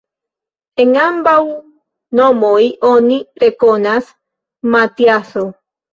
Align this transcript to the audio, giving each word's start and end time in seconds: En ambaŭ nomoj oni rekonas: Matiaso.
En 0.83 0.93
ambaŭ 1.01 1.35
nomoj 2.21 2.63
oni 2.89 3.19
rekonas: 3.45 4.11
Matiaso. 4.77 5.45